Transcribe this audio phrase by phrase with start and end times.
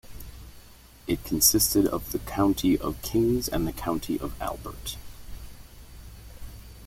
[1.05, 4.97] It consisted of the county of King's and the county of Albert.